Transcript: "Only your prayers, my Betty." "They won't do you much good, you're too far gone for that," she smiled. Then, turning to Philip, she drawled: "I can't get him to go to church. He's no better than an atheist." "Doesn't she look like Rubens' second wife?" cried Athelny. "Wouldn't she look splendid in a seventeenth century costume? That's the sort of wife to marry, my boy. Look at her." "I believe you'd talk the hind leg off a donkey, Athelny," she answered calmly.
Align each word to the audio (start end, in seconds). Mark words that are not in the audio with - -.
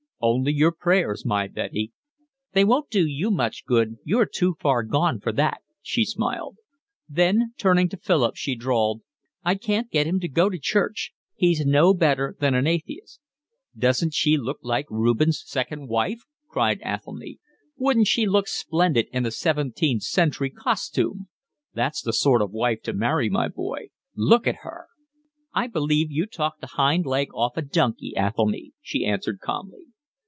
"Only 0.23 0.51
your 0.53 0.71
prayers, 0.71 1.25
my 1.25 1.47
Betty." 1.47 1.93
"They 2.53 2.63
won't 2.63 2.91
do 2.91 3.07
you 3.07 3.31
much 3.31 3.65
good, 3.65 3.95
you're 4.03 4.27
too 4.27 4.53
far 4.59 4.83
gone 4.83 5.19
for 5.19 5.31
that," 5.31 5.63
she 5.81 6.05
smiled. 6.05 6.57
Then, 7.09 7.55
turning 7.57 7.89
to 7.89 7.97
Philip, 7.97 8.35
she 8.35 8.53
drawled: 8.55 9.01
"I 9.43 9.55
can't 9.55 9.89
get 9.89 10.05
him 10.05 10.19
to 10.19 10.27
go 10.27 10.47
to 10.51 10.59
church. 10.59 11.11
He's 11.33 11.65
no 11.65 11.95
better 11.95 12.35
than 12.39 12.53
an 12.53 12.67
atheist." 12.67 13.19
"Doesn't 13.75 14.13
she 14.13 14.37
look 14.37 14.59
like 14.61 14.85
Rubens' 14.91 15.41
second 15.43 15.87
wife?" 15.87 16.19
cried 16.47 16.79
Athelny. 16.85 17.39
"Wouldn't 17.77 18.05
she 18.05 18.27
look 18.27 18.47
splendid 18.47 19.07
in 19.11 19.25
a 19.25 19.31
seventeenth 19.31 20.03
century 20.03 20.51
costume? 20.51 21.29
That's 21.73 21.99
the 22.03 22.13
sort 22.13 22.43
of 22.43 22.51
wife 22.51 22.83
to 22.83 22.93
marry, 22.93 23.27
my 23.31 23.47
boy. 23.47 23.87
Look 24.15 24.45
at 24.45 24.57
her." 24.57 24.85
"I 25.55 25.65
believe 25.65 26.11
you'd 26.11 26.31
talk 26.31 26.59
the 26.59 26.67
hind 26.67 27.07
leg 27.07 27.29
off 27.33 27.57
a 27.57 27.63
donkey, 27.63 28.13
Athelny," 28.15 28.73
she 28.83 29.03
answered 29.03 29.39
calmly. 29.39 29.85